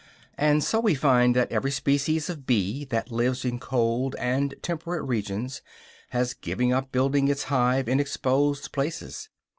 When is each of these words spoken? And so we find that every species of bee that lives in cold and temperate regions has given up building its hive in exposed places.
And 0.39 0.63
so 0.63 0.79
we 0.79 0.95
find 0.95 1.35
that 1.35 1.51
every 1.51 1.69
species 1.69 2.27
of 2.27 2.47
bee 2.47 2.85
that 2.85 3.11
lives 3.11 3.45
in 3.45 3.59
cold 3.59 4.15
and 4.17 4.55
temperate 4.63 5.03
regions 5.03 5.61
has 6.09 6.33
given 6.33 6.71
up 6.73 6.91
building 6.91 7.27
its 7.27 7.43
hive 7.53 7.87
in 7.87 7.99
exposed 7.99 8.71
places. 8.71 9.29